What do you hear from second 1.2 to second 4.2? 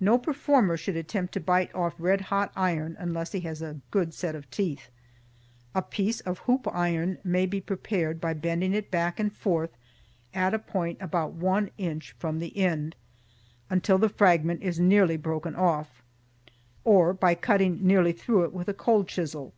to bite off red hot iron unless he has a good